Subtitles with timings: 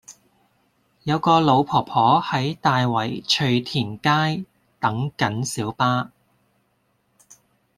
[1.03, 4.43] 有個老婆婆喺大圍翠田街
[4.79, 6.11] 等緊小巴